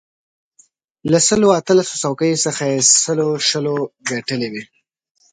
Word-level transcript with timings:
له 1.11 1.19
سلو 1.27 1.47
اتلسو 1.59 1.95
څوکیو 2.03 2.43
څخه 2.45 2.63
یې 2.71 2.79
سلو 3.03 3.27
شلو 3.49 3.75
ګټلې 4.09 4.47
وې. 4.53 4.63